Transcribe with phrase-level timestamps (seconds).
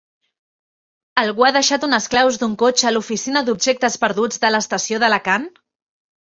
[1.23, 5.47] Algú ha deixat unes claus d'un cotxe a l'oficina d'objectes perduts de l'estació d'Alacant?